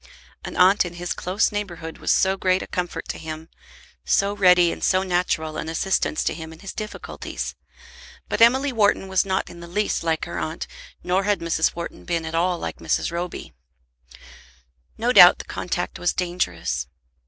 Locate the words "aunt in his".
0.57-1.13